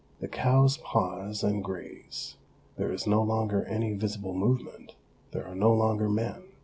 [0.19, 2.35] The cows pause and graze;
[2.75, 4.95] there is no longer any visible movement,
[5.29, 6.41] there are no longer men.